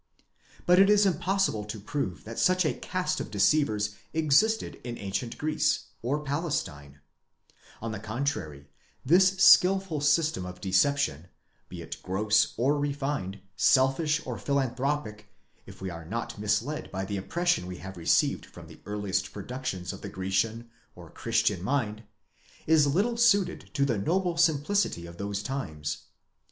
[0.65, 5.37] But it is impossible to prove that such a caste of deceivers existed in ancient
[5.37, 7.01] Greece (or Palestine);
[7.83, 8.65] on the contrary,
[9.05, 11.27] this skilful system of deception,
[11.69, 15.29] be it gross or refined, selfish or philanthropic,
[15.67, 19.31] if we are not mis led by the impression we have received from the earliest
[19.31, 22.01] productions of the Grecian (or Christian) mind,
[22.65, 26.05] is little suited to the noble simplicity of those times.